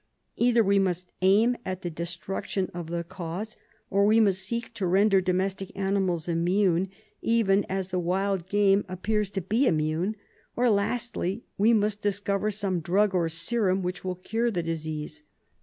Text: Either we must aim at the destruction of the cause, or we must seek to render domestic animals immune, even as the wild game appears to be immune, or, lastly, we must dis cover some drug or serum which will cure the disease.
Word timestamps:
Either 0.35 0.63
we 0.63 0.79
must 0.79 1.13
aim 1.21 1.55
at 1.63 1.83
the 1.83 1.89
destruction 1.91 2.71
of 2.73 2.87
the 2.87 3.03
cause, 3.03 3.55
or 3.91 4.03
we 4.03 4.19
must 4.19 4.41
seek 4.41 4.73
to 4.73 4.87
render 4.87 5.21
domestic 5.21 5.71
animals 5.77 6.27
immune, 6.27 6.89
even 7.21 7.63
as 7.69 7.89
the 7.89 7.99
wild 7.99 8.47
game 8.47 8.83
appears 8.89 9.29
to 9.29 9.41
be 9.41 9.67
immune, 9.67 10.15
or, 10.55 10.71
lastly, 10.71 11.43
we 11.55 11.71
must 11.71 12.01
dis 12.01 12.19
cover 12.19 12.49
some 12.49 12.79
drug 12.79 13.13
or 13.13 13.29
serum 13.29 13.83
which 13.83 14.03
will 14.03 14.15
cure 14.15 14.49
the 14.49 14.63
disease. 14.63 15.21